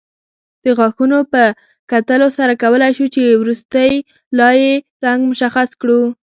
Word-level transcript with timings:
د 0.63 0.65
غاښونو 0.77 1.19
په 1.31 1.43
کتلو 1.91 2.27
سره 2.37 2.53
کولای 2.63 2.91
شو 2.97 3.05
چې 3.15 3.23
وروستۍ 3.41 3.91
لایې 4.39 4.73
رنګ 5.05 5.21
مشخص 5.31 5.69
کړو 5.81 6.01